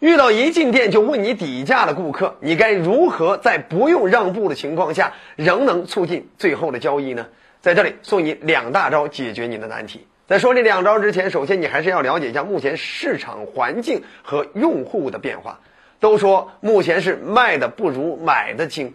[0.00, 7.26] 遇到一进店就问你底价的顾客，你该如何在不用让步的情况下，仍能促进最后的交易呢？
[7.60, 10.06] 在这里送你两大招解决你的难题。
[10.28, 15.58] 在说这两招之前，首先你还是要了解一下目前市场环境和用户的变化。
[15.98, 18.94] 都说目前是卖的不如买的精，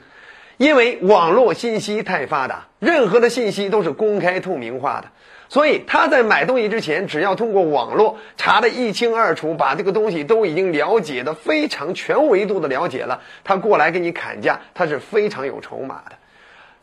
[0.58, 5.08] 因为网络信息太发达，任何的信息都是公开透明化的。
[5.50, 16.16] 所以他在买东西之前，只要通过网络查的一清二楚，把这个东西都已经了解的非常全维度的了解了，他过来给你砍价，他是非常有筹码的。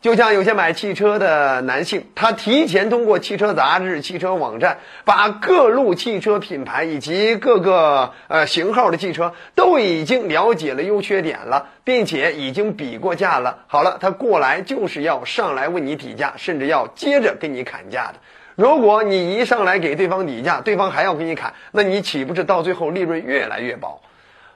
[0.01, 13.59] 就像有些买汽车的男性，他提前通过汽车杂志、汽车网站，把各路汽车品牌以及各个呃型号的汽车都已经了解了优缺点了，并且已经比过价了。
[13.67, 18.15] 好了，他过来就是要上来问你底价，甚至要接着跟你砍价的。
[18.55, 24.01] 如果你一上来给对方底价，对方还要给你砍，那你岂不是到最后利润越来越薄？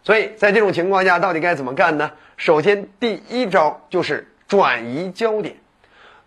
[0.02, 2.10] 所以在这种情况下，到底该怎么干呢？
[2.36, 4.28] 首先，第一招就是。
[4.48, 5.56] 转移焦点，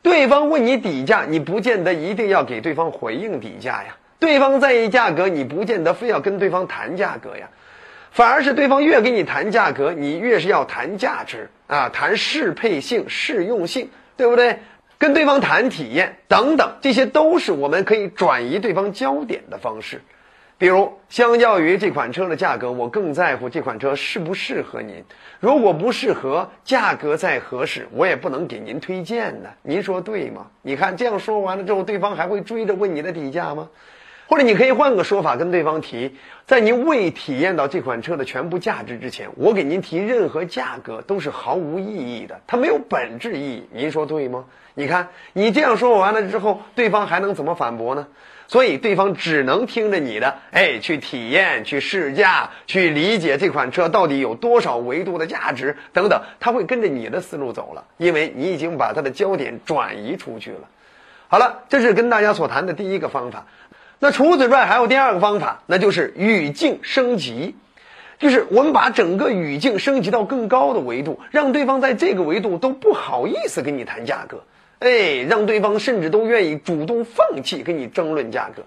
[0.02, 3.96] 对方问你底价，你不见得一定要给对方回应底价呀。
[4.18, 7.48] 对方在意价格，你不见得非要跟对方谈价格呀。
[8.10, 14.58] 反而是对方越跟你谈价格，你越是要谈价值啊，谈适配性、适用性，对不对？
[14.98, 20.02] 跟对方谈体验等等，这些都是我们可以转移对方焦点的方式。
[20.58, 25.04] 比如，相较于这款车的价格，我更在乎这款车适不适合您。
[25.38, 29.54] 如果不适合，价格再合适，我也不能给您推荐的。
[29.62, 30.48] 您说对吗？
[30.62, 33.68] 你看这样说完了之后，对方还会追着问你的底价吗？
[34.26, 43.68] 或者你可以换个说法跟对方提，在您未体验到这款车的全部价值之前，我给您提任何价格都是毫无意义的，它没有本质意义。
[43.72, 44.44] 您说对吗？
[44.74, 48.08] 你看你这样说完了之后，对方还能怎么反驳呢？
[48.48, 60.60] 所以对方只能听着你的，哎，去体验、去试驾、去理解这款车到底有多少维度的价值等等，他会跟着你的思路走了，因为你已经把他的焦点转移出去了。
[61.28, 63.44] 好了，这是跟大家所谈的第一个方法。
[63.98, 67.54] 那除此之外，还有第二个方法，那就是语境升级，
[68.18, 74.42] 就是我们把整个语境升级到更高的维度，让对方在这个维度都不好意思跟你谈价格。
[74.80, 78.62] 哎，让对方甚至都愿意主动放弃跟你争论价格，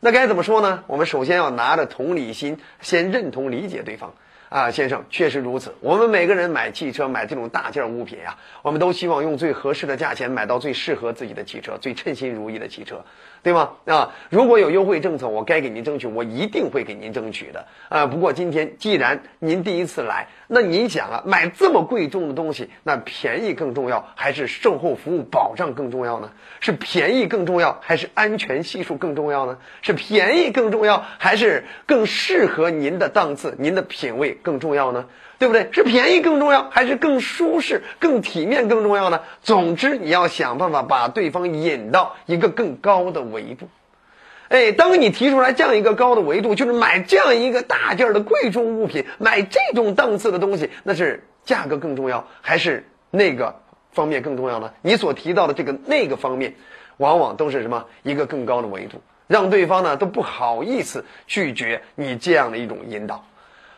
[0.00, 0.84] 那该怎么说呢？
[0.86, 4.14] 我们首先要拿着同理心，先认同理解对方。
[4.52, 5.74] 啊，先生，确实如此。
[5.80, 13.02] 我们每个人买汽车、买这种大件物品呀，我们都希望用最合适的价钱买到最适合自己的汽车、最称心如意的汽车。
[13.42, 13.70] 对吗？
[13.86, 17.66] 啊，如果有优惠政策，我该给您争取，我一定会给您争取的。
[17.88, 26.30] 啊，不过今天既然您第一次来，那您想啊，买这么贵重的东西，那便宜更重要，还是售后服务保障更重要呢？
[26.60, 29.58] 是便宜更重要，还是安全系数更重要呢？
[29.80, 35.06] 是便宜更重要，还是更适合您的档次、您的品味更重要呢？
[35.38, 35.70] 对不对？
[35.72, 39.22] 是便宜更重要，还是更舒适、更体面更重要呢？
[39.42, 43.68] 总之，你要想办法把对方引到一个更高的维度。
[44.50, 53.56] 哎，当你提出来这样一个高的维度，就是买这样一个大件的贵重物品，买这种档次的东西，那是价格更重要，还是那个
[53.90, 54.72] 方面更重要呢？
[54.82, 56.54] 你所提到的这个那个方面，
[56.98, 63.24] 往往都是什么一个更高的维度，让对方呢都不好意思拒绝你这样的一种引导。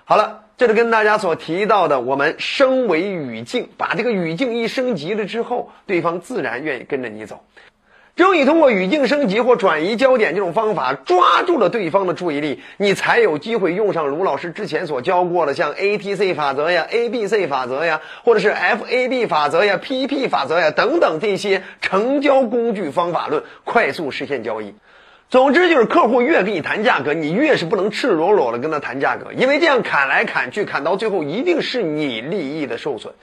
[0.05, 0.44] 好了。
[0.57, 7.41] 这是跟大家所提到的，我们升维语境，把这个语境一升级了之后，对方自然愿意跟着你走。
[8.15, 24.77] 只有你通过语境升级或转移焦点这种方法，抓住了对方的注意力，你才有机会用上卢老师之前所教过的，像 A T C 法则呀、A B C 法则呀，或者是 F A B 法则呀、P P 法则呀等等这些成交工具方法论，快速实现交易。
[25.31, 33.15] 总之就是，客户越跟你谈价格，你越是不能赤裸裸的跟他谈价格，因为这样砍来砍去，砍到最后一定是你利益的受损。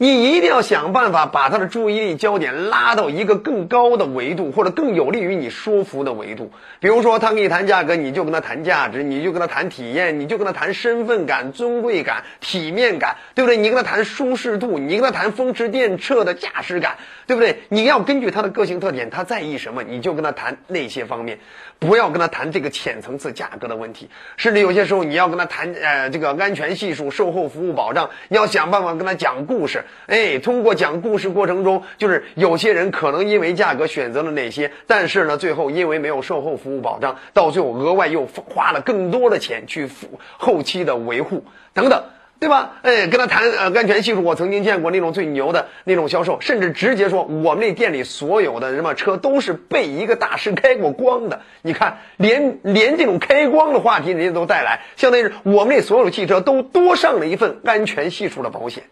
[0.00, 6.52] 你一定要想办法把他的注意力焦点拉到一个更高的维度，或者更有利于你说服的维度。
[6.78, 13.56] 比如说，他跟你谈价格，你就跟他谈价值，你就跟他谈体验，你就跟他谈身份感、尊贵感、体面感，对不对？
[13.56, 16.96] 你跟他谈舒适度，你跟他谈风驰电掣的驾驶感，
[17.26, 17.62] 对不对？
[17.68, 21.40] 你要根据他的个性特点，他在意什么，你就跟他谈那些方面，
[21.80, 24.08] 不要跟他谈这个浅层次价格的问题。
[24.36, 29.84] 甚至有些时候，你要跟他谈呃这个安全系数、售后服务保障，你要想办法跟他讲故事。
[30.06, 41.44] 哎，通过讲故事过程中，就是有些人可能因为价格选择了哪些，但是呢，最后因为没有售后服务保障，到最后额外又花了更多的钱去付后期的维护
[41.74, 42.02] 等等。
[42.40, 42.76] 对吧？
[42.82, 51.40] 哎，跟他谈呃安全系数，我曾经见过那种最牛的那种销售，甚至直接说我们那店里所有的什么车都是被一个大师开过光的。
[51.62, 58.84] 你看，连连这种开光的话题人家都带来，相当于是我们那所有汽车都多上了一份安全系数的保险。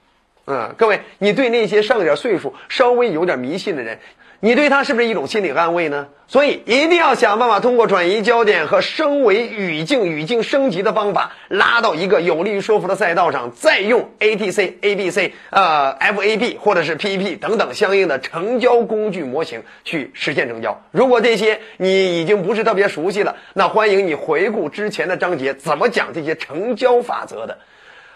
[0.46, 3.98] 嗯，各位，你对那些上点岁数、稍微有点迷信的人。
[4.38, 6.08] 你对他是不是一种心理安慰呢？
[6.28, 20.82] 所以一定要想办法通过转移焦点和升维语境、语境升级的方法，拉到一个有利于说服的赛道上，再用 A T C、A B C、呃 F A B 或者是 PEP 等等相应的成交工具模型去实现成交。
[20.90, 27.58] 如果这些你已经不是特别熟悉了，那欢迎你回顾之前的章节怎么讲这些成交法则的。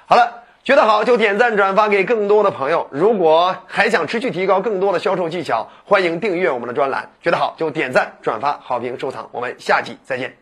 [0.07, 0.45] 好了。
[0.63, 2.87] 觉得好就点赞转发给更多的朋友。
[2.91, 7.11] 如果还想持续提高更多的销售技巧，欢迎订阅我们的专栏。
[7.23, 9.29] 觉得好就点赞转发好评收藏。
[9.33, 10.40] 我们下期再见。